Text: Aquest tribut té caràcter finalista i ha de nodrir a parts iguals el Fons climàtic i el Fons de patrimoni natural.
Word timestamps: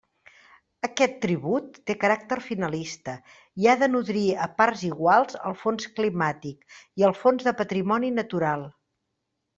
Aquest 0.85 1.19
tribut 1.25 1.77
té 1.89 1.95
caràcter 2.03 2.37
finalista 2.45 3.15
i 3.65 3.69
ha 3.73 3.77
de 3.83 3.91
nodrir 3.97 4.25
a 4.47 4.47
parts 4.63 4.83
iguals 4.89 5.37
el 5.51 5.59
Fons 5.67 5.89
climàtic 6.01 6.67
i 7.03 7.07
el 7.11 7.17
Fons 7.23 7.49
de 7.51 7.55
patrimoni 7.61 8.15
natural. 8.19 8.69